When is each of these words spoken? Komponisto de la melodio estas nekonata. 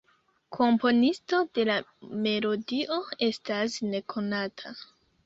Komponisto 0.55 1.41
de 1.57 1.65
la 1.69 1.75
melodio 2.23 2.97
estas 3.29 3.77
nekonata. 3.93 4.73